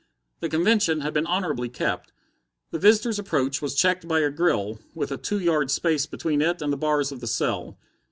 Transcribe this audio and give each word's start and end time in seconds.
The 0.39 0.49
convention 0.49 1.01
had 1.01 1.13
been 1.13 1.27
honorably 1.27 1.69
kept. 1.69 2.11
The 2.71 2.79
visitor's 2.79 3.19
approach 3.19 3.61
was 3.61 3.75
checked 3.75 4.07
by 4.07 4.21
a 4.21 4.31
grill, 4.31 4.79
with 4.95 5.11
a 5.11 5.17
two 5.17 5.37
yards 5.39 5.73
space 5.73 6.07
between 6.07 6.41
it 6.41 6.59
and 6.59 6.73
the 6.73 6.75
bars 6.75 7.11
of 7.11 7.19
the 7.19 7.27
cell. 7.27 7.77